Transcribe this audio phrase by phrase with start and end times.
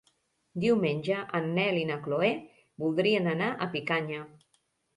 [0.61, 2.31] Diumenge en Nel i na Chloé
[2.87, 4.27] voldrien anar a Picanya.